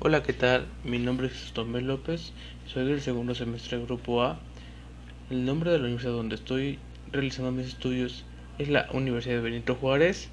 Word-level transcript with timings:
Hola, 0.00 0.24
¿qué 0.24 0.32
tal? 0.32 0.66
Mi 0.82 0.98
nombre 0.98 1.28
es 1.28 1.52
Tomé 1.52 1.80
López, 1.80 2.32
soy 2.66 2.84
del 2.84 3.00
segundo 3.00 3.34
semestre 3.34 3.78
del 3.78 3.86
Grupo 3.86 4.22
A. 4.22 4.40
El 5.30 5.46
nombre 5.46 5.70
de 5.70 5.78
la 5.78 5.84
universidad 5.84 6.12
donde 6.12 6.34
estoy 6.34 6.80
realizando 7.12 7.52
mis 7.52 7.68
estudios 7.68 8.24
es 8.58 8.68
la 8.68 8.88
Universidad 8.92 9.36
de 9.36 9.42
Benito 9.42 9.76
Juárez. 9.76 10.30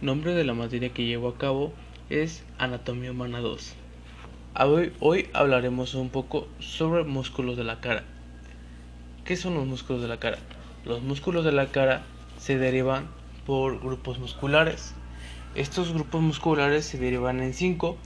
Nombre 0.00 0.32
de 0.34 0.44
la 0.44 0.54
materia 0.54 0.94
que 0.94 1.06
llevo 1.06 1.28
a 1.28 1.38
cabo 1.38 1.72
es 2.08 2.44
Anatomía 2.56 3.10
Humana 3.10 3.40
2. 3.40 3.74
Hoy, 4.60 4.92
hoy 5.00 5.28
hablaremos 5.34 5.94
un 5.94 6.08
poco 6.08 6.46
sobre 6.60 7.02
músculos 7.02 7.56
de 7.56 7.64
la 7.64 7.80
cara. 7.80 8.04
¿Qué 9.24 9.36
son 9.36 9.54
los 9.54 9.66
músculos 9.66 10.00
de 10.00 10.08
la 10.08 10.20
cara? 10.20 10.38
Los 10.84 11.02
músculos 11.02 11.44
de 11.44 11.52
la 11.52 11.66
cara 11.66 12.04
se 12.38 12.58
derivan 12.58 13.08
por 13.44 13.80
grupos 13.80 14.20
musculares. 14.20 14.94
Estos 15.58 15.92
grupos 15.92 16.22
musculares 16.22 16.84
se 16.84 16.98
derivan 16.98 17.40
en 17.40 17.52
cinco. 17.52 17.96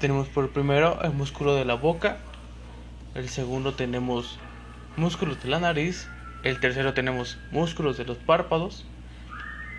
Tenemos 0.00 0.28
por 0.28 0.48
primero 0.52 1.02
el 1.02 1.12
músculo 1.12 1.54
de 1.54 1.66
la 1.66 1.74
boca, 1.74 2.16
el 3.14 3.28
segundo 3.28 3.74
tenemos 3.74 4.38
músculos 4.96 5.42
de 5.42 5.50
la 5.50 5.60
nariz, 5.60 6.08
el 6.42 6.60
tercero 6.60 6.94
tenemos 6.94 7.36
músculos 7.50 7.98
de 7.98 8.06
los 8.06 8.16
párpados, 8.16 8.86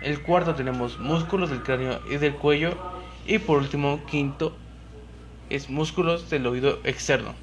el 0.02 0.22
cuarto 0.22 0.54
tenemos 0.54 1.00
músculos 1.00 1.50
del 1.50 1.64
cráneo 1.64 2.00
y 2.08 2.18
del 2.18 2.36
cuello 2.36 2.78
y 3.26 3.38
por 3.38 3.58
último 3.58 4.06
quinto 4.06 4.56
es 5.50 5.70
músculos 5.70 6.30
del 6.30 6.46
oído 6.46 6.78
externo. 6.84 7.34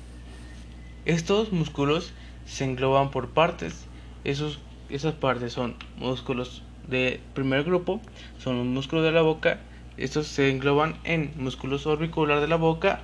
Estos 1.04 1.52
músculos 1.52 2.13
se 2.45 2.63
engloban 2.63 3.12
por 3.12 3.31
partes. 3.31 3.85
Esos, 4.23 4.59
esas 4.90 5.13
partes 5.15 5.52
son 5.52 5.76
músculos 5.98 6.63
del 6.91 7.20
primer 7.34 7.63
grupo, 7.63 8.00
son 8.38 8.58
los 8.58 8.68
músculos 8.68 9.04
de 9.04 9.12
la 9.12 9.23
boca. 9.23 9.59
Estos 9.98 10.27
se 10.27 10.52
engloban 10.52 10.98
en 11.04 11.32
músculos 11.38 11.88
orbicular 11.88 12.40
de 12.40 12.48
la 12.48 12.58
boca, 12.58 13.02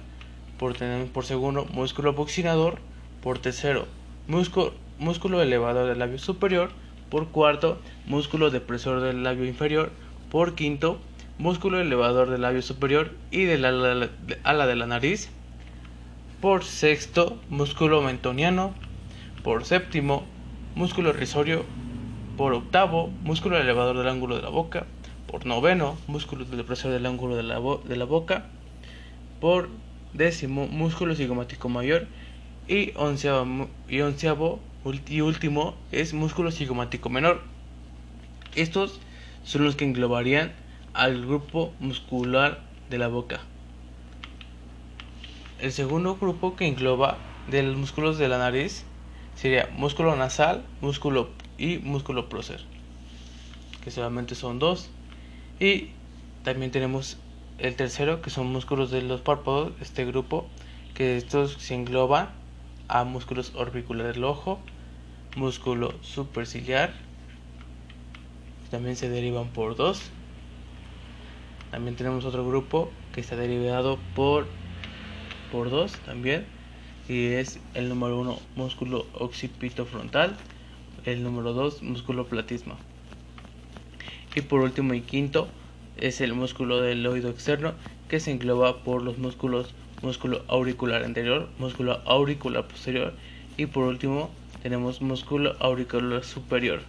por, 0.59 0.75
por 1.07 1.25
segundo 1.25 1.65
músculo 1.65 2.13
buccinador, 2.13 2.77
por 3.23 3.39
tercero 3.39 3.87
músculo, 4.27 4.73
músculo 4.99 5.41
elevador 5.41 5.87
del 5.87 5.99
labio 5.99 6.19
superior, 6.19 6.69
por 7.09 7.29
cuarto 7.29 7.79
músculo 8.05 8.49
depresor 8.49 9.01
del 9.01 9.23
labio 9.23 9.45
inferior, 9.45 9.91
por 10.29 10.55
quinto 10.55 10.99
músculo 11.37 11.79
elevador 11.79 12.29
del 12.29 12.41
labio 12.41 12.61
superior 12.61 13.11
y 13.31 13.43
del 13.43 13.65
ala, 13.65 14.09
ala 14.43 14.67
de 14.67 14.75
la 14.75 14.87
nariz, 14.87 15.29
por 16.41 16.63
sexto 16.63 17.39
músculo 17.49 18.01
mentoniano, 18.01 18.73
por 19.43 19.65
séptimo, 19.65 20.25
músculo 20.75 21.13
risorio, 21.13 21.63
por 22.37 22.53
octavo, 22.53 23.09
músculo 23.23 23.57
elevador 23.57 23.97
del 23.97 24.07
ángulo 24.07 24.35
de 24.35 24.43
la 24.43 24.49
boca, 24.49 24.85
por 25.25 25.47
noveno, 25.47 25.97
músculo 26.07 26.45
depresor 26.45 26.91
del 26.91 27.07
ángulo 27.07 27.35
de 27.35 27.43
la, 27.43 27.57
boca, 28.05 28.45
por 29.41 29.69
décimo, 30.13 30.67
músculo 30.67 31.15
cigomático 31.15 31.67
mayor 31.67 32.07
y 32.67 32.93
onceavo, 32.95 33.67
y 33.89 34.01
onceavo 34.01 34.59
y 35.09 35.21
último 35.21 35.75
es 35.91 36.13
músculo 36.13 36.51
cigomático 36.51 37.09
menor. 37.09 37.41
Estos 38.55 38.99
son 39.43 39.65
los 39.65 39.75
que 39.75 39.85
englobarían 39.85 40.53
al 40.93 41.25
grupo 41.25 41.73
muscular 41.79 42.61
de 42.89 42.99
la 42.99 43.07
boca. 43.07 43.39
El 45.59 45.71
segundo 45.71 46.17
grupo 46.17 46.55
que 46.55 46.67
engloba 46.67 47.17
de 47.49 47.63
los 47.63 47.75
músculos 47.75 48.19
de 48.19 48.27
la 48.27 48.37
nariz 48.37 48.85
sería 49.35 49.69
músculo 49.75 50.15
nasal, 50.15 50.63
músculo 50.81 51.29
y 51.57 51.77
músculo 51.79 52.29
prócer, 52.29 52.61
que 53.83 53.91
solamente 53.91 54.35
son 54.35 54.59
dos. 54.59 54.89
Y 55.59 55.89
también 56.43 56.71
tenemos 56.71 57.17
el 57.57 57.75
tercero, 57.75 58.21
que 58.21 58.29
son 58.29 58.47
músculos 58.47 58.91
de 58.91 59.01
los 59.01 59.21
párpados, 59.21 59.73
este 59.81 60.05
grupo, 60.05 60.47
que 60.93 61.17
estos 61.17 61.53
se 61.53 61.75
engloban 61.75 62.29
a 62.87 63.03
músculos 63.03 63.53
orbiculares 63.55 64.15
del 64.15 64.23
ojo, 64.23 64.59
músculo 65.35 65.93
superciliar, 66.01 66.93
también 68.69 68.95
se 68.95 69.09
derivan 69.09 69.47
por 69.49 69.75
dos. 69.75 70.11
También 71.71 71.95
tenemos 71.95 72.25
otro 72.25 72.45
grupo 72.45 72.91
que 73.13 73.21
está 73.21 73.35
derivado 73.35 73.97
por 74.15 74.47
por 75.51 75.69
dos 75.69 75.93
también 76.05 76.45
y 77.07 77.27
es 77.27 77.59
el 77.73 77.87
número 77.87 78.19
uno 78.19 78.39
músculo 78.55 79.05
occipito 79.13 79.85
frontal, 79.85 80.35
el 81.07 81.23
número 81.23 81.53
dos 81.53 81.81
músculo 81.81 82.25
platisma. 82.25 82.75
Y 84.35 84.41
por 84.41 84.59
último 84.59 84.93
y 84.93 85.01
quinto 85.01 85.47
es 85.95 86.21
el 86.21 86.33
músculo 86.33 86.81
del 86.81 87.07
oído 87.07 87.29
externo 87.29 87.73
que 88.09 88.19
se 88.19 88.31
engloba 88.31 88.83
por 88.83 89.01
los 89.01 89.17
músculos 89.17 89.73
músculo 90.01 90.43
auricular 90.47 91.03
anterior, 91.03 91.47
músculo 91.57 92.01
auricular 92.05 92.67
posterior 92.67 93.13
y 93.55 93.65
por 93.65 93.85
último 93.85 94.29
tenemos 94.61 95.01
músculo 95.01 95.55
auricular 95.59 96.23
superior. 96.23 96.81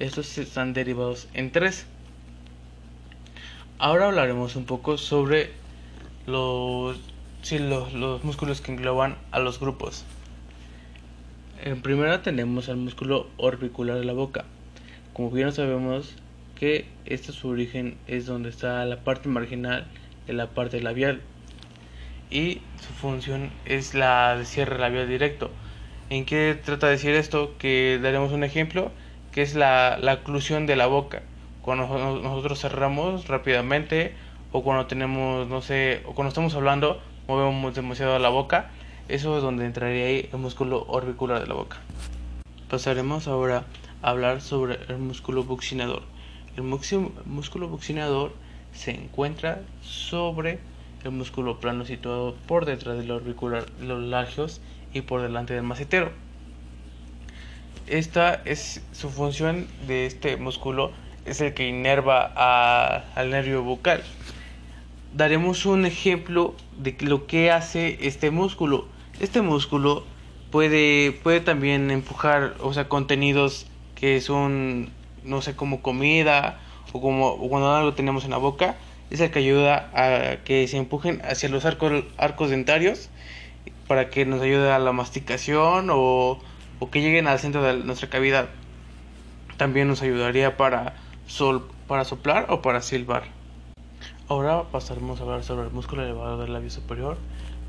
Estos 0.00 0.36
están 0.38 0.72
derivados 0.74 1.28
en 1.32 1.52
tres. 1.52 1.86
Ahora 3.78 4.06
hablaremos 4.06 4.56
un 4.56 4.64
poco 4.64 4.98
sobre 4.98 5.52
los 6.26 6.98
sí, 7.42 7.58
los, 7.60 7.92
los 7.94 8.24
músculos 8.24 8.60
que 8.60 8.72
engloban 8.72 9.16
a 9.30 9.38
los 9.38 9.60
grupos. 9.60 10.04
En 11.64 11.80
primera 11.80 12.22
tenemos 12.22 12.68
al 12.68 12.76
músculo 12.76 13.28
orbicular 13.38 13.98
de 13.98 14.04
la 14.04 14.12
boca. 14.12 14.44
Como 15.14 15.30
bien 15.30 15.52
sabemos 15.52 16.14
que 16.54 16.84
este 17.06 17.32
su 17.32 17.48
origen 17.48 17.96
es 18.06 18.26
donde 18.26 18.50
está 18.50 18.84
la 18.84 19.00
parte 19.00 19.30
marginal 19.30 19.86
de 20.26 20.34
la 20.34 20.48
parte 20.48 20.80
labial 20.82 21.22
y 22.30 22.60
su 22.80 22.92
función 22.92 23.50
es 23.64 23.94
la 23.94 24.36
de 24.36 24.44
cierre 24.44 24.78
labial 24.78 25.08
directo. 25.08 25.50
¿En 26.10 26.26
qué 26.26 26.60
trata 26.62 26.86
de 26.86 26.92
decir 26.92 27.14
esto? 27.14 27.56
Que 27.58 27.98
daremos 28.02 28.32
un 28.32 28.44
ejemplo 28.44 28.92
que 29.32 29.40
es 29.40 29.54
la, 29.54 29.98
la 29.98 30.14
oclusión 30.14 30.66
de 30.66 30.76
la 30.76 30.86
boca. 30.86 31.22
Cuando 31.62 31.86
nosotros 32.22 32.60
cerramos 32.60 33.28
rápidamente 33.28 34.12
o 34.52 34.62
cuando 34.62 34.86
tenemos, 34.86 35.48
no 35.48 35.62
sé, 35.62 36.02
o 36.04 36.14
cuando 36.14 36.28
estamos 36.28 36.54
hablando 36.54 37.00
movemos 37.26 37.74
demasiado 37.74 38.18
la 38.18 38.28
boca, 38.28 38.70
eso 39.08 39.36
es 39.36 39.42
donde 39.42 39.66
entraría 39.66 40.08
el 40.08 40.38
músculo 40.38 40.84
orbicular 40.88 41.40
de 41.40 41.46
la 41.46 41.54
boca. 41.54 41.78
Pasaremos 42.68 43.28
ahora 43.28 43.64
a 44.02 44.10
hablar 44.10 44.40
sobre 44.40 44.78
el 44.88 44.98
músculo 44.98 45.44
buccinador. 45.44 46.02
El 46.56 46.62
músculo 46.62 47.68
buccinador 47.68 48.32
se 48.72 48.92
encuentra 48.92 49.62
sobre 49.82 50.58
el 51.04 51.10
músculo 51.12 51.60
plano 51.60 51.84
situado 51.84 52.34
por 52.46 52.64
detrás 52.64 52.98
del 52.98 53.10
orbicular 53.10 53.66
los 53.80 54.02
lagios 54.02 54.60
y 54.92 55.02
por 55.02 55.22
delante 55.22 55.54
del 55.54 55.62
macetero. 55.62 56.10
Esta 57.86 58.42
es 58.44 58.82
su 58.92 59.10
función 59.10 59.68
de 59.86 60.06
este 60.06 60.36
músculo, 60.36 60.90
es 61.24 61.40
el 61.40 61.54
que 61.54 61.68
inerva 61.68 63.02
al 63.14 63.30
nervio 63.30 63.62
bucal 63.62 64.02
daremos 65.16 65.64
un 65.64 65.86
ejemplo 65.86 66.54
de 66.76 66.94
lo 67.00 67.26
que 67.26 67.50
hace 67.50 67.98
este 68.02 68.30
músculo. 68.30 68.86
Este 69.18 69.40
músculo 69.40 70.04
puede, 70.50 71.12
puede 71.22 71.40
también 71.40 71.90
empujar, 71.90 72.54
o 72.60 72.74
sea, 72.74 72.88
contenidos 72.88 73.66
que 73.94 74.20
son, 74.20 74.90
no 75.24 75.40
sé, 75.40 75.56
como 75.56 75.80
comida 75.80 76.60
o 76.92 77.00
como 77.00 77.38
cuando 77.48 77.74
algo 77.74 77.94
tenemos 77.94 78.24
en 78.24 78.32
la 78.32 78.36
boca. 78.36 78.76
Es 79.08 79.20
el 79.20 79.30
que 79.30 79.38
ayuda 79.38 79.90
a 79.94 80.44
que 80.44 80.68
se 80.68 80.76
empujen 80.76 81.22
hacia 81.24 81.48
los 81.48 81.64
arcos, 81.64 82.04
arcos 82.18 82.50
dentarios 82.50 83.08
para 83.86 84.10
que 84.10 84.26
nos 84.26 84.42
ayude 84.42 84.70
a 84.70 84.78
la 84.78 84.92
masticación 84.92 85.88
o, 85.90 86.38
que 86.90 87.00
lleguen 87.00 87.26
al 87.26 87.38
centro 87.38 87.62
de 87.62 87.74
nuestra 87.84 88.10
cavidad. 88.10 88.48
También 89.56 89.88
nos 89.88 90.02
ayudaría 90.02 90.56
para, 90.56 90.96
sol, 91.26 91.66
para 91.86 92.04
soplar 92.04 92.46
o 92.50 92.60
para 92.60 92.82
silbar. 92.82 93.24
Ahora 94.28 94.64
pasaremos 94.64 95.20
a 95.20 95.22
hablar 95.22 95.44
sobre 95.44 95.68
el 95.68 95.72
músculo 95.72 96.02
elevador 96.02 96.40
del 96.40 96.52
labio 96.52 96.70
superior. 96.70 97.16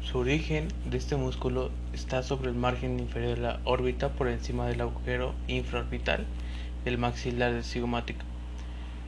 Su 0.09 0.19
origen 0.19 0.69
de 0.85 0.97
este 0.97 1.17
músculo 1.17 1.69
está 1.91 2.23
sobre 2.23 2.49
el 2.49 2.55
margen 2.55 2.97
inferior 2.97 3.35
de 3.35 3.41
la 3.41 3.59
órbita 3.65 4.07
por 4.07 4.29
encima 4.29 4.65
del 4.65 4.79
agujero 4.79 5.33
infraorbital 5.49 6.25
del 6.85 6.97
maxilar 6.97 7.61
cigomático. 7.61 8.21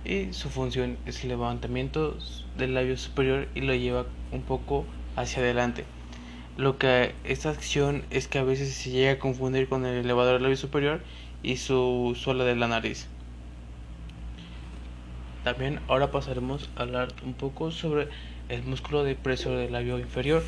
Y 0.03 0.33
su 0.33 0.49
función 0.49 0.97
es 1.05 1.23
el 1.23 1.29
levantamiento 1.29 2.17
del 2.57 2.73
labio 2.73 2.97
superior 2.97 3.47
y 3.55 3.61
lo 3.61 3.73
lleva 3.75 4.07
un 4.33 4.41
poco 4.41 4.83
hacia 5.15 5.41
adelante. 5.41 5.85
Lo 6.57 6.77
que 6.77 7.15
esta 7.23 7.49
acción 7.49 8.03
es 8.09 8.27
que 8.27 8.39
a 8.39 8.43
veces 8.43 8.73
se 8.73 8.89
llega 8.89 9.13
a 9.13 9.19
confundir 9.19 9.69
con 9.69 9.85
el 9.85 10.03
elevador 10.03 10.33
del 10.33 10.43
labio 10.43 10.57
superior 10.57 10.99
y 11.43 11.55
su 11.55 12.17
suela 12.19 12.43
de 12.43 12.57
la 12.57 12.67
nariz. 12.67 13.07
También 15.45 15.79
ahora 15.87 16.11
pasaremos 16.11 16.69
a 16.75 16.81
hablar 16.81 17.13
un 17.23 17.35
poco 17.35 17.71
sobre 17.71 18.09
el 18.49 18.63
músculo 18.63 19.05
depresor 19.05 19.55
del 19.55 19.71
labio 19.71 19.97
inferior. 19.97 20.43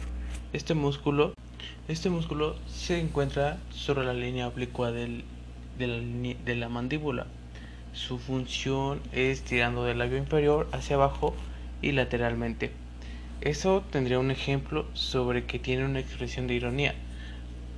Este 0.54 0.74
músculo, 0.74 1.34
este 1.88 2.10
músculo 2.10 2.58
se 2.68 3.00
encuentra 3.00 3.58
sobre 3.70 4.04
la 4.04 4.12
línea 4.12 4.50
oblicua 4.50 4.92
del, 4.92 5.24
de, 5.78 6.56
la, 6.58 6.68
mandíbula. 6.68 7.26
Su 7.94 8.20
función 8.20 9.00
es 9.14 9.44
tirando 9.44 9.86
del 9.86 10.00
labio 10.00 10.18
inferior 10.18 10.68
hacia 10.74 10.98
abajo 10.98 11.34
y 11.82 11.94
lateralmente. 11.94 12.72
Eso 13.40 13.82
tendría 13.92 14.20
un 14.20 14.30
ejemplo 14.30 14.86
sobre 14.94 15.46
que 15.46 15.58
tiene 15.58 15.86
una 15.86 16.02
expresión 16.02 16.48
de 16.48 16.56
ironía. 16.56 16.96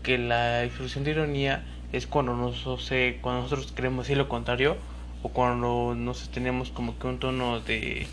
Que 0.02 0.18
la 0.18 0.64
expresión 0.64 1.04
de 1.04 1.12
ironía 1.12 1.64
es 1.92 2.08
cuando 2.08 2.36
nosotros 2.36 3.72
queremos 3.76 4.08
decir 4.08 4.18
lo 4.18 4.28
contrario 4.28 4.78
o 5.22 5.30
cuando 5.30 5.94
nos 5.96 6.28
tenemos 6.30 6.72
como 6.72 6.98
que 6.98 7.06
un 7.06 7.20
tono 7.20 7.60
de 7.60 8.08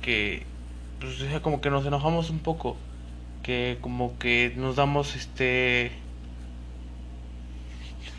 que 0.00 0.44
pues, 0.98 1.40
como 1.42 1.60
que 1.60 1.68
nos 1.68 1.84
enojamos 1.84 2.30
un 2.30 2.38
poco 2.38 2.78
que 3.42 3.78
como 3.80 4.18
que 4.18 4.52
nos 4.56 4.76
damos 4.76 5.16
este 5.16 5.92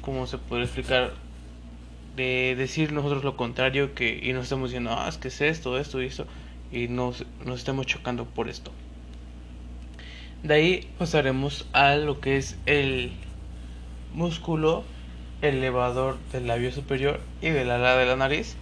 cómo 0.02 0.28
se 0.28 0.38
puede 0.38 0.64
explicar 0.64 1.14
de 2.16 2.56
decir 2.58 2.92
nosotros 2.92 3.24
lo 3.24 3.38
contrario 3.38 3.96
que 3.96 4.20
y 4.22 4.34
nos 4.34 4.44
estamos 4.44 4.70
diciendo 4.70 4.92
ah 4.98 5.08
es 5.08 5.18
que 5.18 5.30
es 5.30 5.42
esto 5.42 5.78
esto 5.80 6.02
y 6.02 6.08
esto 6.08 6.28
y 6.74 6.88
nos, 6.88 7.24
nos 7.46 7.60
estamos 7.60 7.86
chocando 7.86 8.26
por 8.26 8.50
esto. 8.50 8.72
De 10.42 10.56
ahí 10.56 10.90
pasaremos 10.98 11.68
a 11.72 11.96
lo 11.96 12.20
que 12.20 12.36
es 12.36 12.58
el 12.66 13.12
músculo 14.14 14.84
elevador 15.42 16.18
del 16.32 16.48
labio 16.48 16.72
superior 16.72 17.22
y 17.42 17.50
del 17.50 17.70
ala 17.70 17.96
de 17.96 18.06
la 18.06 18.16
nariz. 18.16 18.56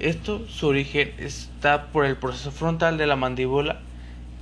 Esto 0.00 0.46
su 0.48 0.66
origen 0.66 1.12
está 1.18 1.86
por 1.86 2.04
el 2.04 2.16
proceso 2.16 2.50
frontal 2.50 2.98
de 2.98 3.06
la 3.06 3.16
mandíbula 3.16 3.80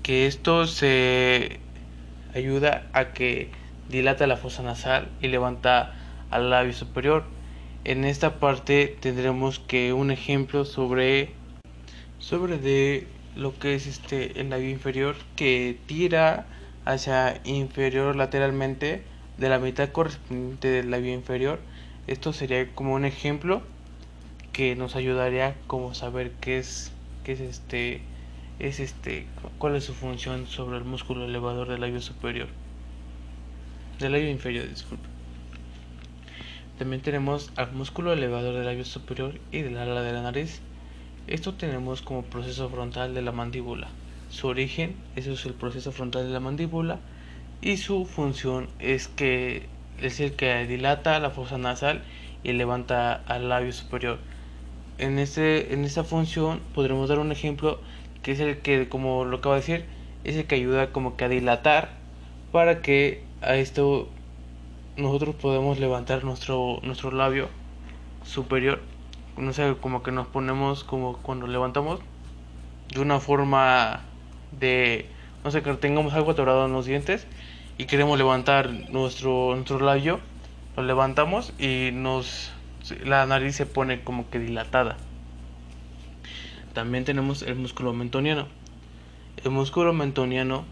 que 0.03 0.27
esto 0.27 0.67
se 0.67 1.61
ayuda 2.35 2.89
a 2.93 3.13
que 3.13 3.51
dilata 3.89 4.27
la 4.27 4.37
fosa 4.37 4.63
nasal 4.63 5.09
y 5.21 5.29
levanta 5.29 5.95
al 6.31 6.51
labio 6.51 6.73
superior. 6.73 7.25
En 7.85 8.05
esta 8.05 8.39
parte 8.41 8.97
tendremos 9.01 9.59
que 9.59 9.93
un 9.93 10.11
ejemplo 10.11 10.65
sobre 10.65 11.31
sobre 12.19 12.59
de 12.59 13.07
lo 13.37 13.59
que 13.59 13.75
es 13.75 13.87
este 13.87 14.41
el 14.41 14.51
labio 14.51 14.71
inferior 14.71 15.17
que 15.37 15.79
tira 15.87 16.47
hacia 16.85 17.41
inferior 17.45 18.17
lateralmente 18.17 19.03
de 19.39 19.49
la 19.49 19.59
mitad 19.59 19.91
correspondiente 19.91 20.69
del 20.69 20.91
labio 20.91 21.13
inferior. 21.13 21.61
Esto 22.07 22.33
sería 22.33 22.69
como 22.75 22.95
un 22.95 23.05
ejemplo 23.05 23.63
que 24.53 24.77
nos 24.77 24.97
ayudaría 24.97 25.57
como 25.67 25.95
saber 25.95 26.33
qué 26.41 26.59
es 26.59 26.93
qué 27.25 27.33
es 27.33 27.41
este 27.41 28.03
es 28.59 28.81
este 28.81 29.27
cuál 29.59 29.77
es 29.77 29.85
su 29.85 29.95
función 29.95 30.47
sobre 30.47 30.79
el 30.79 30.85
músculo 30.85 31.25
elevador 31.25 31.69
del 31.69 31.81
labio 31.81 32.01
superior 32.01 32.49
del 33.99 34.13
labio 34.13 34.31
inferior 34.31 34.69
disculpe. 34.69 35.09
También 36.79 37.03
tenemos 37.03 37.53
al 37.57 37.73
músculo 37.73 38.13
elevador 38.13 38.55
del 38.55 38.65
labio 38.65 38.85
superior 38.85 39.39
y 39.53 39.63
del 39.63 39.77
ala 39.79 40.03
de 40.03 40.13
la 40.13 40.23
nariz. 40.23 40.61
Esto 41.29 41.55
tenemos 41.55 42.03
como 42.03 42.25
proceso 42.25 42.69
frontal 42.69 43.15
de 43.15 43.23
la 43.23 43.31
mandíbula. 43.31 43.89
Su 44.29 44.49
origen 44.49 44.97
eso 45.15 45.33
es 45.33 45.47
el 45.47 45.55
proceso 45.55 45.93
frontal 45.93 46.27
de 46.27 46.33
la 46.33 46.41
mandíbula 46.41 46.99
y 47.61 47.77
su 47.77 48.07
función 48.07 48.69
es 48.81 49.07
que 49.07 49.69
es 50.01 50.19
el 50.19 50.33
que 50.33 50.67
dilata 50.67 51.21
la 51.21 51.31
fosa 51.31 51.59
nasal 51.59 52.03
y 52.43 52.53
levanta 52.53 53.15
al 53.27 53.49
labio 53.49 53.73
superior. 53.73 54.19
En 54.99 55.19
este 55.19 55.73
en 55.73 55.85
esta 55.85 56.03
función 56.03 56.61
podremos 56.75 57.09
dar 57.09 57.19
un 57.19 57.31
ejemplo 57.31 57.81
que 58.23 58.33
es 58.33 58.41
el 58.41 58.59
que, 58.59 58.89
como 58.89 59.25
lo 59.25 59.39
acabo 59.39 59.55
de 59.55 59.61
decir, 59.61 59.85
es 60.25 60.37
el 60.37 60.47
que 60.47 60.55
ayuda 60.55 60.93
como 60.93 61.17
que 61.17 61.25
a 61.25 61.29
dilatar 61.29 61.91
para 62.53 62.83
que 62.83 63.25
a 63.41 63.57
esto 63.57 64.09
nosotros 64.97 65.35
podemos 65.35 65.79
levantar 65.79 66.25
nuestro, 66.25 66.79
nuestro 66.83 67.11
labio 67.11 67.49
superior. 68.25 68.81
No 69.37 69.53
sé, 69.53 69.75
como 69.81 70.03
que 70.03 70.13
nos 70.13 70.27
ponemos 70.27 70.85
como 70.85 71.17
cuando 71.19 71.47
levantamos 71.47 72.01
de 72.93 73.01
una 73.01 73.21
forma 73.21 74.01
de, 74.53 75.07
no 75.45 75.51
sé, 75.51 75.63
que 75.63 75.73
tengamos 75.75 76.13
algo 76.13 76.33
atorado 76.33 76.67
en 76.67 76.73
los 76.73 76.87
dientes 76.87 77.27
y 77.79 77.87
queremos 77.87 78.19
levantar 78.19 78.71
nuestro, 78.91 79.55
nuestro 79.55 79.81
labio, 79.81 80.21
lo 80.77 80.83
levantamos 80.83 81.55
y 81.59 81.91
nos, 81.93 82.53
la 83.05 83.25
nariz 83.27 83.57
se 83.57 83.67
pone 83.67 84.03
como 84.03 84.29
que 84.29 84.39
dilatada. 84.39 84.99
También 86.73 87.05
tenemos 87.05 87.43
el 87.43 87.57
músculo 87.57 87.93
mentoniano. 87.93 88.49
El 89.45 89.51
músculo 89.51 89.93
mentoniano 89.93 90.65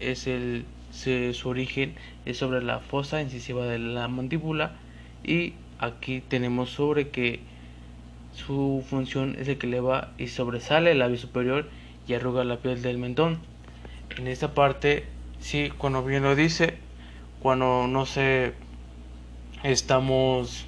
es 0.00 0.26
el 0.26 0.66
su 0.94 1.48
origen 1.48 1.96
es 2.24 2.38
sobre 2.38 2.62
la 2.62 2.78
fosa 2.78 3.20
incisiva 3.20 3.66
de 3.66 3.78
la 3.80 4.06
mandíbula 4.06 4.76
y 5.24 5.54
aquí 5.78 6.20
tenemos 6.20 6.70
sobre 6.70 7.08
que 7.08 7.40
su 8.32 8.84
función 8.88 9.36
es 9.38 9.48
el 9.48 9.58
que 9.58 9.66
eleva 9.66 10.12
y 10.18 10.28
sobresale 10.28 10.92
el 10.92 11.00
labio 11.00 11.18
superior 11.18 11.68
y 12.06 12.14
arruga 12.14 12.44
la 12.44 12.58
piel 12.58 12.80
del 12.82 12.98
mentón. 12.98 13.40
En 14.16 14.28
esta 14.28 14.54
parte, 14.54 15.04
sí, 15.40 15.72
cuando 15.76 16.04
bien 16.04 16.22
lo 16.22 16.36
dice, 16.36 16.78
cuando 17.40 17.86
no 17.88 18.06
sé, 18.06 18.54
estamos 19.62 20.66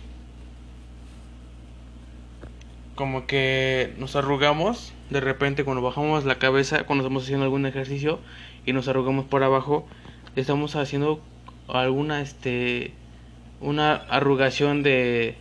como 2.96 3.26
que 3.26 3.94
nos 3.98 4.16
arrugamos 4.16 4.93
de 5.10 5.20
repente 5.20 5.64
cuando 5.64 5.82
bajamos 5.82 6.25
la 6.25 6.38
cabeza, 6.38 6.84
cuando 6.84 7.04
estamos 7.04 7.25
haciendo 7.25 7.44
algún 7.44 7.66
ejercicio 7.66 8.19
y 8.64 8.72
nos 8.72 8.88
arrugamos 8.88 9.26
por 9.26 9.44
abajo, 9.44 9.87
estamos 10.34 10.75
haciendo 10.75 11.20
alguna 11.69 12.20
este 12.22 12.93
una 13.60 13.94
arrugación 13.94 14.82
de, 14.82 15.37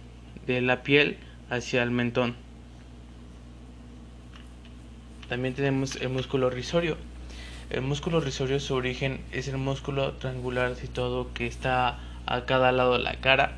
de 0.45 0.61
la 0.61 0.83
piel 0.83 1.17
hacia 1.49 1.81
el 1.81 1.91
mentón. 1.91 2.35
También 5.29 5.55
tenemos 5.55 5.95
el 5.95 6.09
músculo 6.09 6.49
risorio. 6.49 6.97
El 7.69 7.81
músculo 7.81 8.19
risorio 8.19 8.59
su 8.59 8.75
origen 8.75 9.21
es 9.31 9.47
el 9.47 9.57
músculo 9.57 10.13
triangular 10.13 10.75
situado 10.75 11.33
que 11.33 11.47
está 11.47 11.99
a 12.25 12.45
cada 12.45 12.71
lado 12.71 12.93
de 12.93 13.03
la 13.03 13.15
cara 13.15 13.57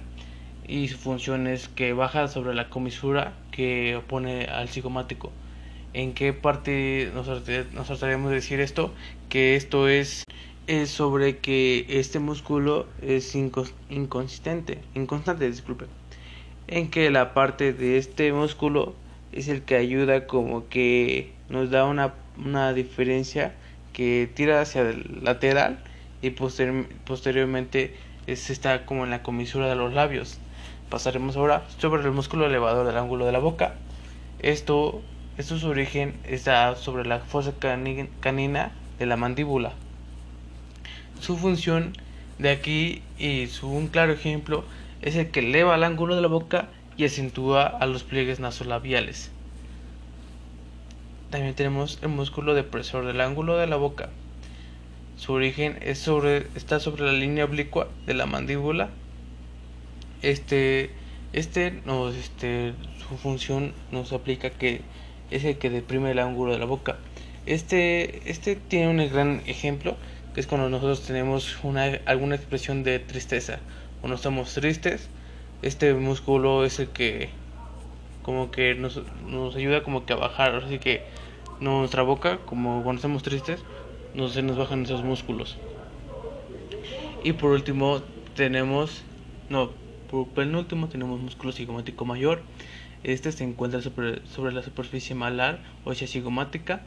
y 0.67 0.87
su 0.87 0.97
función 0.97 1.47
es 1.47 1.67
que 1.67 1.93
baja 1.93 2.27
sobre 2.27 2.53
la 2.53 2.69
comisura 2.69 3.33
que 3.57 3.95
opone 3.95 4.45
al 4.45 4.69
cigomático. 4.69 5.31
¿En 5.93 6.13
qué 6.13 6.31
parte 6.31 7.09
nos, 7.15 7.25
nos 7.27 7.87
trataríamos 7.87 8.29
de 8.29 8.35
decir 8.35 8.59
esto? 8.59 8.93
Que 9.29 9.55
esto 9.55 9.89
es, 9.89 10.23
es 10.67 10.91
sobre 10.91 11.39
que 11.39 11.87
este 11.89 12.19
músculo 12.19 12.85
es 13.01 13.33
inconsistente, 13.33 14.77
inconstante, 14.93 15.49
disculpe. 15.49 15.85
En 16.67 16.91
que 16.91 17.09
la 17.09 17.33
parte 17.33 17.73
de 17.73 17.97
este 17.97 18.31
músculo 18.31 18.93
es 19.31 19.47
el 19.47 19.63
que 19.63 19.75
ayuda 19.75 20.27
como 20.27 20.69
que 20.69 21.33
nos 21.49 21.71
da 21.71 21.85
una, 21.85 22.13
una 22.37 22.73
diferencia 22.73 23.55
que 23.91 24.29
tira 24.31 24.61
hacia 24.61 24.81
el 24.81 25.23
lateral 25.23 25.79
y 26.21 26.29
posteriormente 26.29 27.95
es, 28.27 28.51
está 28.51 28.85
como 28.85 29.03
en 29.03 29.09
la 29.09 29.23
comisura 29.23 29.67
de 29.67 29.75
los 29.75 29.93
labios 29.95 30.37
Pasaremos 30.89 31.35
ahora 31.35 31.65
sobre 31.79 32.03
el 32.03 32.11
músculo 32.11 32.45
elevador 32.45 32.87
del 32.87 32.97
ángulo 32.97 33.25
de 33.25 33.33
la 33.33 33.39
boca. 33.39 33.75
Esto, 34.39 35.01
su 35.37 35.67
origen 35.67 36.15
está 36.23 36.75
sobre 36.77 37.05
la 37.05 37.19
fosa 37.19 37.53
canina 37.59 38.71
de 38.97 39.05
la 39.05 39.17
mandíbula. 39.17 39.73
Su 41.19 41.35
función 41.35 41.91
de 42.39 42.51
aquí 42.51 43.01
y 43.17 43.47
su 43.47 43.69
un 43.69 43.87
claro 43.87 44.13
ejemplo 44.13 44.63
es 45.01 45.17
el 45.17 45.29
que 45.29 45.41
eleva 45.41 45.75
el 45.75 45.83
ángulo 45.83 46.15
de 46.15 46.21
la 46.21 46.29
boca 46.29 46.69
y 46.95 47.03
acentúa 47.03 47.65
a 47.65 47.85
los 47.85 48.03
pliegues 48.03 48.39
nasolabiales. 48.39 49.29
También 51.31 51.53
tenemos 51.53 51.99
el 52.01 52.09
músculo 52.09 52.53
depresor 52.53 53.05
del 53.05 53.19
ángulo 53.19 53.57
de 53.57 53.67
la 53.67 53.75
boca. 53.75 54.09
Su 55.17 55.33
origen 55.33 55.77
es 55.81 55.99
sobre, 55.99 56.47
está 56.55 56.79
sobre 56.79 57.03
la 57.03 57.11
línea 57.11 57.43
oblicua 57.43 57.89
de 58.05 58.13
la 58.13 58.25
mandíbula 58.25 58.89
este 60.21 60.89
este 61.33 61.71
nos 61.85 62.15
este 62.15 62.73
su 63.07 63.17
función 63.17 63.73
nos 63.91 64.13
aplica 64.13 64.49
que 64.49 64.81
es 65.31 65.43
el 65.43 65.57
que 65.57 65.69
deprime 65.69 66.11
el 66.11 66.19
ángulo 66.19 66.53
de 66.53 66.59
la 66.59 66.65
boca. 66.65 66.97
Este 67.45 68.29
este 68.29 68.55
tiene 68.55 68.89
un 68.89 69.09
gran 69.11 69.41
ejemplo 69.45 69.95
que 70.33 70.39
es 70.41 70.47
cuando 70.47 70.69
nosotros 70.69 71.03
tenemos 71.03 71.57
una 71.63 71.99
alguna 72.05 72.35
expresión 72.35 72.83
de 72.83 72.99
tristeza 72.99 73.59
cuando 74.01 74.15
estamos 74.15 74.53
tristes 74.53 75.09
este 75.61 75.93
músculo 75.93 76.65
es 76.65 76.79
el 76.79 76.89
que 76.89 77.29
como 78.21 78.51
que 78.51 78.75
nos, 78.75 79.01
nos 79.25 79.55
ayuda 79.55 79.83
como 79.83 80.05
que 80.05 80.13
a 80.13 80.17
bajar 80.17 80.55
así 80.55 80.79
que 80.79 81.03
nuestra 81.59 82.03
boca 82.03 82.37
como 82.45 82.83
cuando 82.83 82.99
estamos 82.99 83.23
tristes 83.23 83.63
no 84.13 84.27
se 84.29 84.41
nos 84.41 84.57
bajan 84.57 84.83
esos 84.83 85.03
músculos. 85.03 85.57
Y 87.23 87.33
por 87.33 87.51
último 87.51 88.01
tenemos 88.35 89.03
no 89.49 89.71
por 90.09 90.27
penúltimo 90.27 90.89
tenemos 90.89 91.19
músculo 91.19 91.51
cigomático 91.51 92.05
mayor. 92.05 92.41
Este 93.03 93.31
se 93.31 93.43
encuentra 93.43 93.81
sobre, 93.81 94.25
sobre 94.27 94.51
la 94.53 94.63
superficie 94.63 95.15
malar 95.15 95.59
o 95.85 95.91
hacia 95.91 96.07
cigomática 96.07 96.81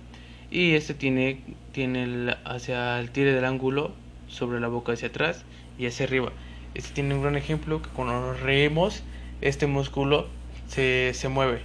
y 0.51 0.73
este 0.73 0.95
tiene, 0.95 1.41
tiene 1.73 2.37
hacia 2.45 2.99
el 2.99 3.11
tire 3.11 3.33
del 3.33 3.45
ángulo 3.45 3.93
sobre 4.29 4.61
la 4.61 4.69
boca 4.69 4.93
hacia 4.93 5.09
atrás 5.09 5.45
y 5.79 5.87
hacia 5.87 6.07
arriba. 6.07 6.33
Este 6.75 6.93
tiene 6.93 7.15
un 7.15 7.23
gran 7.23 7.37
ejemplo 7.37 7.83
que 7.83 7.89
cuando 7.91 8.21
nos 8.21 8.41
reímos 8.41 9.03
este 9.41 9.67
músculo 9.67 10.29
se, 10.69 11.13
se 11.15 11.29
mueve. 11.29 11.63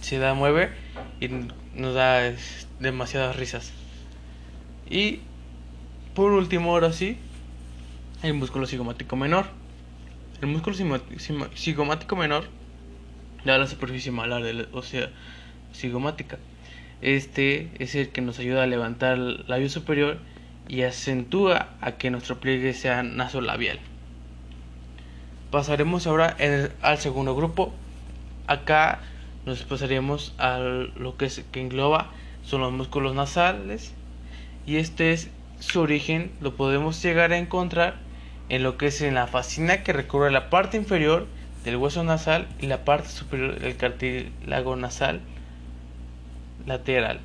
Se 0.00 0.18
da 0.18 0.34
mueve 0.34 0.70
y 1.20 1.28
nos 1.74 1.94
da 1.94 2.32
demasiadas 2.80 3.36
risas. 3.36 3.72
Y 4.88 5.20
por 6.14 6.32
último, 6.32 6.70
ahora 6.70 6.92
sí, 6.92 7.16
el 8.22 8.34
músculo 8.34 8.66
cigomático 8.66 9.16
menor. 9.16 9.46
El 10.42 10.48
músculo 10.48 10.76
cigomático 11.54 12.14
menor 12.14 12.44
da 13.44 13.56
la 13.56 13.66
superficie 13.66 14.12
malar, 14.12 14.42
o 14.72 14.82
sea, 14.82 15.10
cigomática. 15.72 16.38
Este 17.00 17.70
es 17.78 17.94
el 17.94 18.10
que 18.10 18.20
nos 18.20 18.38
ayuda 18.38 18.64
a 18.64 18.66
levantar 18.66 19.16
el 19.16 19.44
labio 19.48 19.70
superior 19.70 20.18
y 20.68 20.82
acentúa 20.82 21.70
a 21.80 21.92
que 21.92 22.10
nuestro 22.10 22.38
pliegue 22.38 22.74
sea 22.74 23.02
nasolabial. 23.02 23.78
Pasaremos 25.50 26.06
ahora 26.06 26.36
al 26.82 26.98
segundo 26.98 27.34
grupo. 27.34 27.72
Acá 28.46 29.00
nos 29.46 29.62
pasaríamos 29.62 30.34
a 30.36 30.58
lo 30.58 31.16
que, 31.16 31.26
es, 31.26 31.44
que 31.50 31.62
engloba 31.62 32.10
son 32.44 32.60
los 32.60 32.72
músculos 32.72 33.14
nasales 33.14 33.94
y 34.66 34.76
este 34.76 35.12
es 35.12 35.30
su 35.60 35.80
origen 35.80 36.30
lo 36.40 36.54
podemos 36.54 37.02
llegar 37.02 37.32
a 37.32 37.38
encontrar 37.38 38.05
en 38.48 38.62
lo 38.62 38.76
que 38.76 38.86
es 38.86 39.00
en 39.00 39.14
la 39.14 39.26
fascina 39.26 39.82
que 39.82 39.92
recubre 39.92 40.30
la 40.30 40.50
parte 40.50 40.76
inferior 40.76 41.26
del 41.64 41.76
hueso 41.76 42.04
nasal 42.04 42.46
y 42.60 42.66
la 42.66 42.84
parte 42.84 43.08
superior 43.08 43.58
del 43.58 43.76
cartílago 43.76 44.76
nasal 44.76 45.20
lateral. 46.64 47.20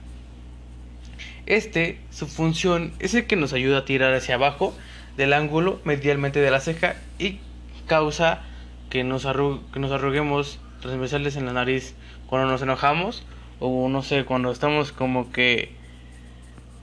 Este, 1.46 2.00
su 2.12 2.28
función 2.28 2.94
es 3.00 3.14
el 3.14 3.28
que 3.28 3.36
nos 3.36 3.54
ayuda 3.54 3.80
a 3.80 3.86
tirar 3.86 4.14
hacia 4.14 4.36
abajo 4.36 4.74
del 5.18 5.34
ángulo 5.34 5.80
medialmente 5.84 6.40
de 6.40 6.52
la 6.52 6.60
ceja 6.60 6.96
y 7.20 7.40
causa 7.88 8.42
que 8.90 9.04
nos, 9.04 9.28
que 9.74 9.80
nos 9.80 9.92
arruguemos 9.92 10.60
transversales 10.82 11.36
en 11.36 11.46
la 11.46 11.54
nariz 11.54 11.96
cuando 12.28 12.50
nos 12.50 12.62
enojamos 12.62 13.24
o 13.60 13.90
no 13.90 14.02
sé, 14.02 14.26
cuando 14.26 14.52
estamos 14.52 14.92
como 14.92 15.32
que 15.32 15.72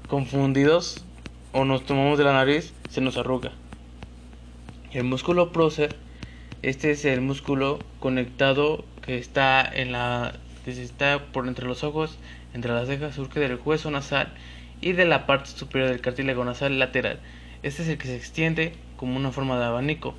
confundidos 0.09 1.05
o 1.53 1.65
nos 1.65 1.85
tomamos 1.85 2.19
de 2.19 2.25
la 2.25 2.33
nariz, 2.33 2.73
se 2.89 3.01
nos 3.01 3.17
arruga. 3.17 3.53
El 4.91 5.05
músculo 5.05 5.53
prócer, 5.53 5.97
este 6.63 6.93
es 6.93 7.05
el 7.05 7.21
músculo 7.21 7.79
conectado 8.01 8.87
que 9.03 9.19
está 9.19 9.63
en 9.63 9.93
la 9.93 10.33
que 10.65 10.71
está 10.71 11.27
por 11.27 11.47
entre 11.47 11.67
los 11.67 11.85
ojos, 11.85 12.19
entre 12.55 12.73
las 12.73 12.89
cejas, 12.89 13.15
surge 13.15 13.39
del 13.39 13.61
hueso 13.63 13.91
nasal 13.91 14.33
y 14.81 14.93
de 14.93 15.05
la 15.05 15.27
parte 15.27 15.51
superior 15.51 15.91
del 15.91 16.01
cartílago 16.01 16.43
nasal 16.43 16.79
lateral. 16.79 17.21
Este 17.63 17.83
es 17.83 17.89
el 17.89 17.99
que 17.99 18.07
se 18.07 18.17
extiende 18.17 18.73
como 18.97 19.15
una 19.15 19.31
forma 19.31 19.59
de 19.59 19.67
abanico. 19.67 20.15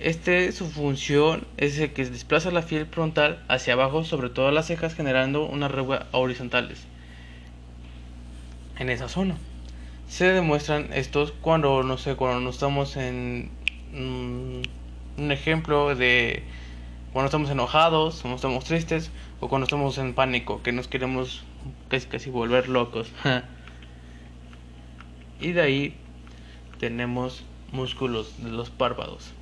Este 0.00 0.50
su 0.50 0.66
función 0.66 1.46
es 1.56 1.78
el 1.78 1.92
que 1.92 2.04
desplaza 2.04 2.50
la 2.50 2.62
fiel 2.62 2.86
frontal 2.86 3.44
hacia 3.46 3.74
abajo 3.74 4.02
sobre 4.02 4.28
todas 4.28 4.52
las 4.52 4.66
cejas 4.66 4.96
generando 4.96 5.46
unas 5.46 5.70
arrugas 5.70 6.06
horizontales 6.10 6.82
en 8.76 8.90
esa 8.90 9.08
zona. 9.08 9.36
Se 10.08 10.32
demuestran 10.32 10.88
estos 10.94 11.32
cuando 11.32 11.82
no 11.84 11.96
sé 11.96 12.16
cuando 12.16 12.40
no 12.40 12.50
estamos 12.50 12.96
en 12.96 13.50
mm, 13.92 15.22
un 15.22 15.32
ejemplo 15.32 15.94
de 15.94 16.42
cuando 17.12 17.26
estamos 17.26 17.50
enojados, 17.50 18.20
cuando 18.20 18.36
estamos 18.36 18.64
tristes 18.64 19.10
o 19.40 19.48
cuando 19.48 19.64
estamos 19.64 19.98
en 19.98 20.14
pánico, 20.14 20.62
que 20.62 20.72
nos 20.72 20.88
queremos 20.88 21.44
casi 21.88 22.06
casi 22.06 22.30
volver 22.30 22.68
locos. 22.68 23.10
y 25.40 25.52
de 25.52 25.60
ahí 25.60 25.94
tenemos 26.78 27.44
músculos 27.72 28.42
de 28.42 28.50
los 28.50 28.70
párpados. 28.70 29.32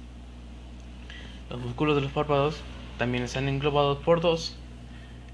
Los 1.50 1.60
músculos 1.60 1.96
de 1.96 2.02
los 2.02 2.12
párpados 2.12 2.60
también 2.98 3.24
están 3.24 3.48
englobados 3.48 3.98
por 3.98 4.20
dos. 4.20 4.56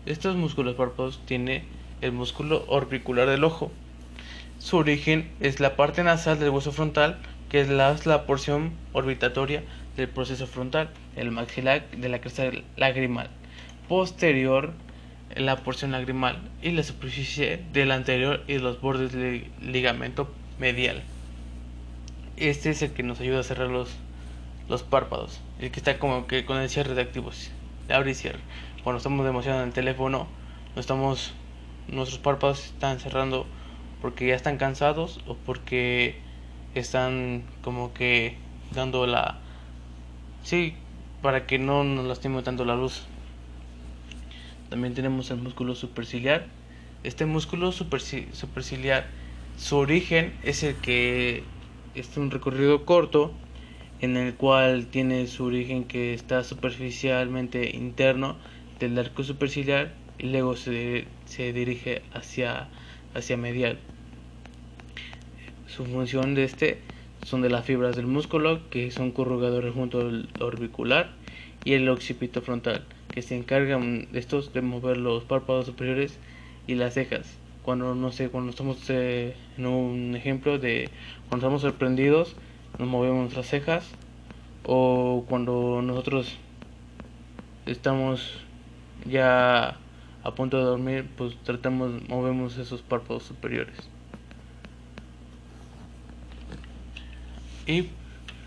Estos 0.04 0.36
músculos 0.36 0.74
párpados 0.74 1.20
tiene 1.24 1.64
el 2.00 2.12
músculo 2.12 2.64
orbicular 2.66 3.28
del 3.28 3.44
ojo. 3.44 3.70
Su 4.58 4.76
origen 4.76 5.30
es 5.40 5.60
la 5.60 5.76
parte 5.76 6.04
nasal 6.04 6.38
del 6.38 6.50
hueso 6.50 6.72
frontal, 6.72 7.18
que 7.52 7.60
es 7.60 7.68
la, 7.68 7.94
la 8.06 8.24
porción 8.24 8.72
orbitatoria 8.94 9.62
del 9.94 10.08
proceso 10.08 10.46
frontal, 10.46 10.88
el 11.16 11.30
maxilar 11.30 11.86
de 11.90 12.08
la 12.08 12.18
cresta 12.22 12.50
lagrimal. 12.76 13.28
Posterior, 13.90 14.72
la 15.36 15.56
porción 15.56 15.92
lagrimal 15.92 16.38
y 16.62 16.70
la 16.70 16.82
superficie 16.82 17.62
del 17.74 17.90
anterior 17.90 18.42
y 18.48 18.56
los 18.56 18.80
bordes 18.80 19.12
del 19.12 19.50
ligamento 19.60 20.32
medial. 20.58 21.02
Este 22.38 22.70
es 22.70 22.80
el 22.80 22.92
que 22.92 23.02
nos 23.02 23.20
ayuda 23.20 23.40
a 23.40 23.42
cerrar 23.42 23.68
los 23.68 23.90
los 24.70 24.82
párpados, 24.82 25.40
el 25.60 25.70
que 25.70 25.80
está 25.80 25.98
como 25.98 26.26
que 26.26 26.46
con 26.46 26.56
el 26.56 26.70
cierre 26.70 26.94
de 26.94 27.02
activos, 27.02 27.50
abre 27.90 28.12
y 28.12 28.14
cierre. 28.14 28.38
Cuando 28.82 28.96
estamos 28.96 29.28
emocionados 29.28 29.64
en 29.64 29.68
el 29.68 29.74
teléfono, 29.74 30.26
no 30.74 30.80
estamos, 30.80 31.34
nuestros 31.88 32.18
párpados 32.18 32.64
están 32.64 32.98
cerrando 32.98 33.44
porque 34.00 34.28
ya 34.28 34.34
están 34.34 34.56
cansados 34.56 35.20
o 35.26 35.34
porque 35.36 36.31
están 36.74 37.42
como 37.62 37.92
que 37.92 38.36
dando 38.74 39.06
la, 39.06 39.38
sí, 40.42 40.74
para 41.20 41.46
que 41.46 41.58
no 41.58 41.84
nos 41.84 42.06
lastime 42.06 42.42
tanto 42.42 42.64
la 42.64 42.76
luz. 42.76 43.04
También 44.70 44.94
tenemos 44.94 45.30
el 45.30 45.38
músculo 45.38 45.74
superciliar. 45.74 46.46
Este 47.04 47.26
músculo 47.26 47.72
superciliar, 47.72 49.06
su 49.58 49.76
origen 49.76 50.32
es 50.42 50.62
el 50.62 50.76
que 50.76 51.44
es 51.94 52.16
un 52.16 52.30
recorrido 52.30 52.84
corto 52.84 53.32
en 54.00 54.16
el 54.16 54.34
cual 54.34 54.86
tiene 54.86 55.26
su 55.26 55.44
origen 55.44 55.84
que 55.84 56.14
está 56.14 56.42
superficialmente 56.42 57.76
interno 57.76 58.36
del 58.80 58.98
arco 58.98 59.22
superciliar 59.22 59.94
y 60.18 60.28
luego 60.28 60.56
se, 60.56 61.06
se 61.24 61.52
dirige 61.52 62.02
hacia, 62.12 62.68
hacia 63.14 63.36
medial. 63.36 63.78
Su 65.74 65.86
función 65.86 66.34
de 66.34 66.44
este 66.44 66.78
son 67.24 67.40
de 67.40 67.48
las 67.48 67.64
fibras 67.64 67.96
del 67.96 68.06
músculo 68.06 68.68
que 68.68 68.90
son 68.90 69.10
corrugadores 69.10 69.72
junto 69.72 70.00
al 70.00 70.28
orbicular 70.38 71.12
y 71.64 71.72
el 71.72 71.88
occipito 71.88 72.42
frontal 72.42 72.84
que 73.10 73.22
se 73.22 73.36
encargan 73.36 74.12
de 74.12 74.18
estos 74.18 74.52
de 74.52 74.60
mover 74.60 74.98
los 74.98 75.24
párpados 75.24 75.64
superiores 75.64 76.18
y 76.66 76.74
las 76.74 76.92
cejas 76.92 77.38
cuando 77.62 77.94
no 77.94 78.12
sé 78.12 78.28
cuando 78.28 78.50
estamos 78.50 78.78
eh, 78.90 79.34
en 79.56 79.64
un 79.64 80.14
ejemplo 80.14 80.58
de 80.58 80.90
cuando 81.30 81.46
estamos 81.46 81.62
sorprendidos 81.62 82.36
nos 82.78 82.88
movemos 82.88 83.20
nuestras 83.20 83.46
cejas 83.46 83.88
o 84.66 85.24
cuando 85.26 85.80
nosotros 85.82 86.36
estamos 87.64 88.40
ya 89.06 89.78
a 90.24 90.34
punto 90.34 90.58
de 90.58 90.64
dormir, 90.64 91.08
pues 91.16 91.34
tratamos, 91.42 92.06
movemos 92.08 92.58
esos 92.58 92.82
párpados 92.82 93.24
superiores. 93.24 93.76
Y 97.66 97.88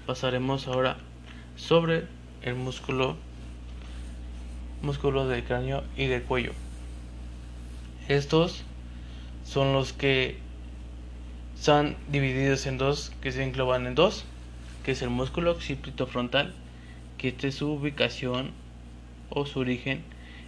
pasaremos 0.06 0.68
ahora 0.68 0.98
sobre 1.56 2.06
el 2.42 2.56
músculo 2.56 3.18
músculo 4.82 5.28
del 5.28 5.44
cráneo 5.44 5.84
y 5.98 6.06
del 6.06 6.22
cuello. 6.24 6.52
Estos 8.08 8.64
son 9.44 9.74
los 9.74 9.94
que 9.94 10.38
están 11.58 11.96
divididos 12.10 12.68
en 12.68 12.78
dos, 12.78 13.12
que 13.22 13.32
se 13.32 13.44
engloban 13.44 13.88
en 13.88 13.96
dos, 13.96 14.26
que 14.84 14.92
es 14.92 15.02
el 15.02 15.10
músculo 15.10 15.52
occipito 15.52 16.06
frontal, 16.06 16.54
que 17.18 17.30
esta 17.30 17.48
es 17.48 17.56
su 17.56 17.72
ubicación 17.72 18.52
o 19.30 19.46
su 19.46 19.60
origen 19.60 20.04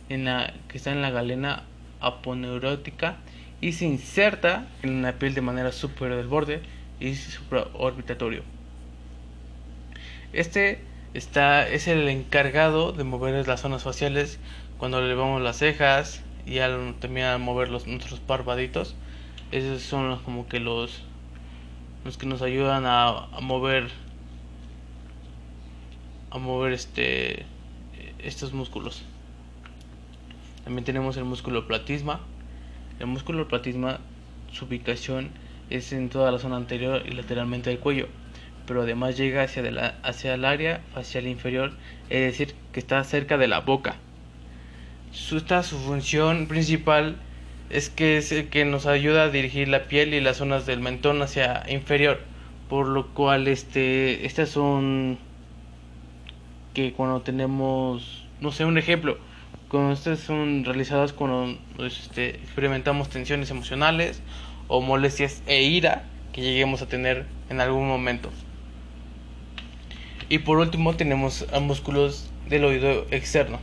en 0.09 0.25
la 0.25 0.53
que 0.67 0.77
está 0.77 0.91
en 0.91 1.01
la 1.01 1.09
galena 1.09 1.63
aponeurótica 2.00 3.17
y 3.59 3.71
se 3.71 3.86
inserta 3.86 4.67
en 4.83 5.01
la 5.01 5.13
piel 5.13 5.33
de 5.33 5.41
manera 5.41 5.71
superior 5.71 6.17
del 6.17 6.27
borde 6.27 6.62
y 7.00 7.16
supraorbitatorio. 7.16 8.44
Este 10.34 10.82
está, 11.13 11.68
es 11.68 11.88
el 11.88 12.08
encargado 12.10 12.92
de 12.92 13.04
mover 13.04 13.48
las 13.48 13.62
zonas 13.62 13.84
faciales 13.84 14.39
cuando 14.77 15.00
elevamos 15.00 15.42
las 15.42 15.58
cejas 15.58 16.22
y 16.46 16.60
al, 16.60 16.96
también 17.00 17.27
a 17.27 17.38
mover 17.38 17.70
los, 17.70 17.88
nuestros 17.88 18.20
parvaditos. 18.20 18.96
Esos 19.51 19.82
son 19.82 20.10
los, 20.10 20.22
como 20.22 20.48
que 20.48 20.60
los, 20.60 21.04
los 22.04 22.18
que 22.18 22.25
nos 22.25 22.42
ayudan 22.42 22.86
a 22.86 23.27
mover 23.42 23.89
a 26.30 26.38
mover 26.38 26.74
este 26.74 27.46
estos 28.20 28.54
músculos. 28.54 29.04
También 30.63 30.84
tenemos 30.84 31.18
el 31.18 31.24
músculo 31.24 31.68
platisma. 31.68 32.20
El 33.00 33.08
músculo 33.08 33.48
platisma, 33.48 34.00
su 34.51 34.66
ubicación 34.66 35.32
es 35.69 35.91
en 35.93 36.09
toda 36.09 36.31
la 36.31 36.39
zona 36.39 36.57
anterior 36.57 37.03
y 37.05 37.12
lateralmente 37.12 37.69
del 37.69 37.79
cuello, 37.79 38.07
pero 38.65 38.83
además 38.83 39.17
llega 39.17 39.43
hacia, 39.43 39.63
la, 39.71 39.95
hacia 40.03 40.33
el 40.33 40.45
área 40.45 40.81
facial 40.93 41.27
inferior, 41.27 41.71
es 42.09 42.21
decir, 42.21 42.55
que 42.71 42.79
está 42.79 43.03
cerca 43.03 43.38
de 43.38 43.47
la 43.47 43.62
boca. 43.62 43.95
Su, 45.12 45.39
su 45.39 45.77
función 45.79 46.47
principal 46.47 47.17
es 47.69 47.89
que 47.89 48.17
es 48.17 48.31
el 48.31 48.50
que 48.50 48.65
nos 48.65 48.86
ayuda 48.86 49.24
a 49.24 49.29
dirigir 49.29 49.67
la 49.67 49.83
piel 49.83 50.13
y 50.13 50.21
las 50.21 50.38
zonas 50.38 50.65
del 50.65 50.79
mentón 50.79 51.21
hacia 51.21 51.63
inferior, 51.69 52.19
por 52.69 52.88
lo 52.88 53.07
cual 53.07 53.47
este, 53.47 54.25
estas 54.25 54.50
son 54.50 55.17
que 56.74 56.93
cuando 56.93 57.21
tenemos, 57.21 58.25
no 58.39 58.51
sé, 58.51 58.63
un 58.63 58.77
ejemplo, 58.77 59.17
cuando 59.67 59.93
estas 59.93 60.19
son 60.19 60.63
realizadas 60.63 61.12
cuando 61.12 61.57
este, 61.79 62.29
experimentamos 62.29 63.09
tensiones 63.09 63.50
emocionales 63.51 64.21
o 64.67 64.81
molestias 64.81 65.41
e 65.47 65.63
ira 65.63 66.03
que 66.33 66.41
lleguemos 66.41 66.81
a 66.81 66.88
tener 66.88 67.25
en 67.50 67.62
algún 67.62 67.88
momento. 67.88 68.29
Y 70.29 70.39
por 70.39 70.57
último 70.57 70.95
tenemos 70.95 71.45
a 71.53 71.59
músculos 71.59 72.29
del 72.50 72.65
oído 72.65 73.05
externo, 73.12 73.59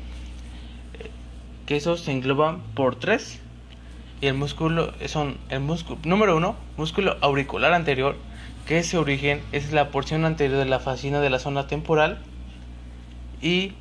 que 1.66 1.76
esos 1.76 2.00
se 2.00 2.12
engloban 2.12 2.62
por 2.74 2.96
tres. 2.96 3.40
Y 4.20 4.26
el 4.26 4.34
músculo 4.34 4.94
son 5.06 5.36
el 5.50 5.60
músculo 5.60 5.98
número 6.04 6.36
uno, 6.36 6.56
músculo 6.78 7.16
auricular 7.20 7.74
anterior, 7.74 8.16
que 8.66 8.78
ese 8.78 8.96
origen 8.96 9.42
es 9.52 9.72
la 9.72 9.90
porción 9.90 10.24
anterior 10.24 10.58
de 10.58 10.64
la 10.64 10.80
fascina 10.80 11.20
de 11.20 11.28
la 11.28 11.38
zona 11.38 11.66
temporal. 11.66 12.18
Y 13.42 13.72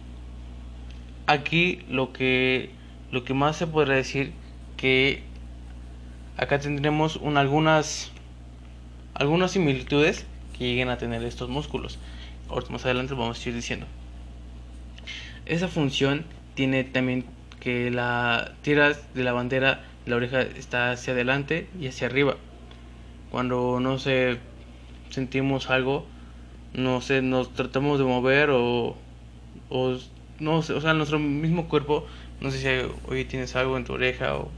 aquí 1.27 1.85
lo 1.89 2.11
que 2.11 2.71
lo 3.11 3.23
que 3.23 3.33
más 3.33 3.55
se 3.55 3.67
podría 3.67 3.95
decir 3.95 4.33
que 4.75 5.23
acá 6.37 6.59
tendremos 6.59 7.19
algunas 7.35 8.11
algunas 9.13 9.51
similitudes 9.51 10.25
que 10.57 10.65
lleguen 10.65 10.89
a 10.89 10.97
tener 10.97 11.23
estos 11.23 11.49
músculos. 11.49 11.99
Más 12.69 12.85
adelante 12.85 13.13
vamos 13.13 13.43
a 13.43 13.49
ir 13.49 13.55
diciendo. 13.55 13.85
Esa 15.45 15.67
función 15.67 16.25
tiene 16.55 16.83
también 16.83 17.25
que 17.59 17.89
la 17.89 18.53
tiras 18.61 19.01
de 19.13 19.23
la 19.23 19.33
bandera, 19.33 19.83
la 20.05 20.15
oreja 20.15 20.41
está 20.41 20.91
hacia 20.91 21.13
adelante 21.13 21.67
y 21.79 21.87
hacia 21.87 22.07
arriba. 22.07 22.37
Cuando 23.31 23.79
no 23.79 23.97
sé 23.97 24.37
sentimos 25.09 25.69
algo, 25.69 26.05
no 26.73 27.01
sé, 27.01 27.21
nos 27.21 27.53
tratamos 27.53 27.99
de 27.99 28.05
mover 28.05 28.49
o, 28.51 28.95
o 29.69 29.97
no 30.39 30.61
sé, 30.61 30.73
o 30.73 30.81
sea, 30.81 30.93
nuestro 30.93 31.19
mismo 31.19 31.67
cuerpo, 31.67 32.05
no 32.41 32.51
sé 32.51 32.59
si 32.59 32.91
hoy 33.07 33.25
tienes 33.25 33.55
algo 33.55 33.77
en 33.77 33.85
tu 33.85 33.93
oreja 33.93 34.35
o 34.35 34.49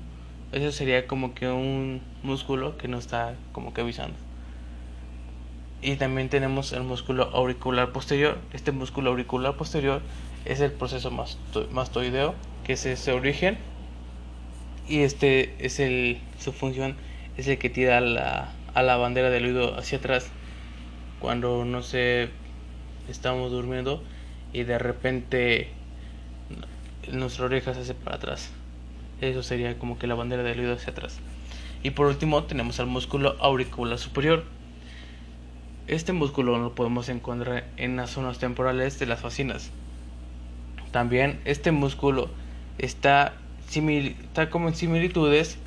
eso 0.56 0.72
sería 0.72 1.08
como 1.08 1.36
que 1.36 1.48
un 1.50 2.02
músculo 2.24 2.78
que 2.78 2.88
nos 2.88 3.06
está 3.06 3.36
como 3.52 3.74
que 3.74 3.82
avisando 3.82 4.18
y 5.86 5.98
también 5.98 6.30
tenemos 6.30 6.74
el 6.74 6.82
músculo 6.82 7.30
auricular 7.34 7.92
posterior. 7.92 8.40
Este 8.54 8.72
músculo 8.72 9.12
auricular 9.12 9.56
posterior 9.56 10.02
es 10.44 10.60
el 10.60 10.72
proceso 10.72 11.12
mastoideo, 11.72 12.34
que 12.64 12.74
es 12.74 12.88
ese 12.88 13.12
origen, 13.12 13.60
y 14.88 15.02
este 15.02 15.54
es 15.60 15.80
el 15.80 16.20
su 16.40 16.52
función 16.54 16.96
es 17.38 17.48
el 17.48 17.60
que 17.60 17.70
tira 17.70 18.02
la, 18.02 18.52
a 18.74 18.82
la 18.82 18.98
bandera 18.98 19.30
del 19.30 19.46
oído 19.46 19.78
hacia 19.78 19.98
atrás 19.98 20.30
cuando 21.20 21.66
no 21.66 21.82
sé 21.84 22.30
estamos 23.10 23.52
durmiendo 23.52 24.04
y 24.54 24.64
de 24.64 24.78
repente 24.78 25.70
nuestra 27.12 27.46
oreja 27.46 27.74
se 27.74 27.82
hace 27.82 27.94
para 27.94 28.16
atrás. 28.16 28.52
Eso 29.22 29.44
sería 29.44 29.78
como 29.78 29.98
que 29.98 30.08
la 30.08 30.16
bandera 30.16 30.44
del 30.44 30.60
oído 30.60 30.74
hacia 30.74 30.92
atrás. 30.92 31.20
Y 31.84 31.92
por 31.92 32.08
último 32.08 32.44
tenemos 32.44 32.80
al 32.80 32.88
músculo 32.88 33.36
auricular 33.40 33.98
superior 33.98 34.44
este 35.88 36.14
músculo 36.14 36.58
lo 36.58 36.74
podemos 36.74 37.10
encontrar 37.10 37.66
en 37.78 37.96
las 37.96 38.10
zonas 38.10 38.40
temporales 38.40 38.98
de 38.98 39.06
las 39.06 39.20
fascinas. 39.20 39.70
También 40.90 41.40
este 41.46 41.72
músculo 41.72 42.32
está, 42.80 43.34
está 43.70 44.50
como 44.50 44.68
en 44.68 44.74
similitudes 44.74 45.60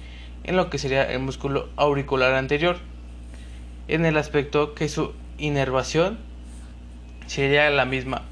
en 0.42 0.56
lo 0.56 0.70
que 0.70 0.78
sería 0.78 1.08
el 1.12 1.20
músculo 1.20 1.68
auricular 1.76 2.34
anterior, 2.34 2.78
en 3.86 4.06
el 4.06 4.16
aspecto 4.16 4.74
que 4.74 4.88
su 4.88 5.12
inervación 5.38 6.18
sería 7.28 7.70
la 7.70 7.84
misma 7.84 8.22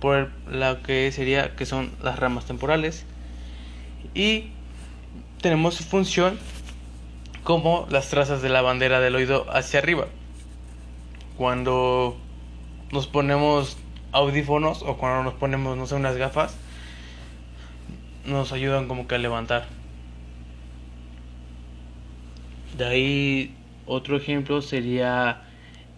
por 0.00 0.30
lo 0.50 0.82
que 0.82 1.12
sería 1.12 1.54
que 1.56 1.66
son 1.66 1.90
las 2.02 2.18
ramas 2.18 2.46
temporales 2.46 3.04
y 4.14 4.48
tenemos 5.44 5.74
su 5.74 5.84
función 5.84 6.38
como 7.42 7.86
las 7.90 8.08
trazas 8.08 8.40
de 8.40 8.48
la 8.48 8.62
bandera 8.62 8.98
del 9.00 9.14
oído 9.14 9.44
hacia 9.54 9.78
arriba 9.78 10.06
cuando 11.36 12.16
nos 12.90 13.06
ponemos 13.08 13.76
audífonos 14.10 14.80
o 14.80 14.96
cuando 14.96 15.22
nos 15.22 15.34
ponemos, 15.34 15.76
no 15.76 15.86
sé, 15.86 15.96
unas 15.96 16.16
gafas, 16.16 16.56
nos 18.24 18.54
ayudan 18.54 18.88
como 18.88 19.06
que 19.06 19.16
a 19.16 19.18
levantar. 19.18 19.66
De 22.78 22.86
ahí 22.86 23.54
otro 23.84 24.16
ejemplo 24.16 24.62
sería 24.62 25.42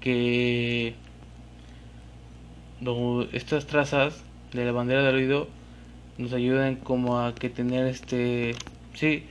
que 0.01 0.97
estas 3.31 3.69
trazas 3.69 4.25
de 4.53 4.65
la 4.65 4.73
bandera 4.73 5.05
del 5.05 5.15
oído 5.15 5.47
nos 6.19 6.33
ayudan 6.33 6.75
como 6.75 7.21
a 7.21 7.33
que 7.33 7.49
tener 7.49 7.87
este, 7.87 8.57
sí, 8.95 9.25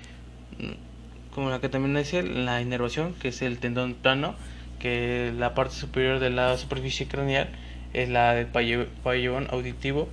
como 1.33 1.49
la 1.49 1.59
que 1.59 1.69
también 1.69 1.95
dice 1.95 2.23
la 2.23 2.61
inervación, 2.61 3.13
que 3.13 3.29
es 3.29 3.41
el 3.41 3.59
tendón 3.59 3.93
plano 3.93 4.35
que 4.79 5.33
la 5.37 5.53
parte 5.53 5.75
superior 5.75 6.19
de 6.19 6.29
la 6.29 6.57
superficie 6.57 7.07
craneal 7.07 7.49
es 7.93 8.09
la 8.09 8.33
del 8.33 8.47
pabellón 8.47 9.47
auditivo. 9.51 10.07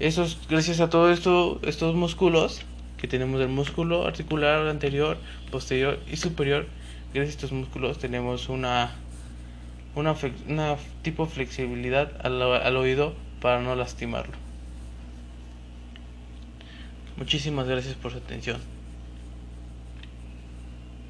Eso 0.00 0.26
gracias 0.48 0.80
a 0.80 0.90
todo 0.90 1.10
esto, 1.10 1.60
estos 1.64 1.94
músculos 1.94 2.62
que 2.98 3.08
tenemos 3.08 3.40
el 3.40 3.48
músculo 3.48 4.06
articular 4.06 4.66
anterior, 4.68 5.18
posterior 5.50 5.98
y 6.10 6.16
superior. 6.16 6.66
Gracias 7.14 7.36
a 7.36 7.36
estos 7.36 7.52
músculos 7.52 7.98
tenemos 7.98 8.48
una 8.48 8.94
una, 9.94 10.14
una 10.48 10.76
tipo 11.02 11.24
de 11.24 11.32
flexibilidad 11.32 12.12
al, 12.24 12.40
al 12.42 12.76
oído 12.76 13.14
para 13.40 13.60
no 13.60 13.74
lastimarlo. 13.74 14.34
Muchísimas 17.16 17.66
gracias 17.66 17.94
por 17.94 18.12
su 18.12 18.18
atención. 18.18 18.75